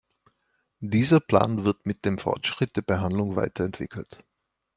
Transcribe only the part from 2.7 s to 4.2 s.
der Behandlung weiterentwickelt.